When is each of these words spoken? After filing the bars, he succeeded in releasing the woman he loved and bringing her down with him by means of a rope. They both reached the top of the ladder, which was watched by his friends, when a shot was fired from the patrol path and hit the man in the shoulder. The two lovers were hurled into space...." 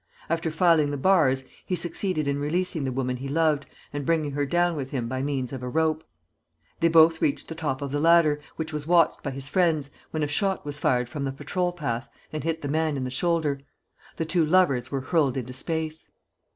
After 0.29 0.49
filing 0.49 0.89
the 0.89 0.97
bars, 0.97 1.43
he 1.63 1.75
succeeded 1.75 2.27
in 2.27 2.39
releasing 2.39 2.85
the 2.85 2.91
woman 2.91 3.17
he 3.17 3.27
loved 3.27 3.67
and 3.93 4.03
bringing 4.03 4.31
her 4.31 4.47
down 4.47 4.75
with 4.75 4.89
him 4.89 5.07
by 5.07 5.21
means 5.21 5.53
of 5.53 5.61
a 5.61 5.69
rope. 5.69 6.03
They 6.79 6.87
both 6.87 7.21
reached 7.21 7.49
the 7.49 7.53
top 7.53 7.83
of 7.83 7.91
the 7.91 7.99
ladder, 7.99 8.39
which 8.55 8.73
was 8.73 8.87
watched 8.87 9.21
by 9.21 9.29
his 9.29 9.47
friends, 9.47 9.91
when 10.09 10.23
a 10.23 10.27
shot 10.27 10.65
was 10.65 10.79
fired 10.79 11.07
from 11.07 11.23
the 11.23 11.31
patrol 11.31 11.71
path 11.71 12.09
and 12.33 12.43
hit 12.43 12.63
the 12.63 12.67
man 12.67 12.97
in 12.97 13.03
the 13.03 13.11
shoulder. 13.11 13.59
The 14.15 14.25
two 14.25 14.43
lovers 14.43 14.89
were 14.89 15.01
hurled 15.01 15.37
into 15.37 15.53
space...." 15.53 16.07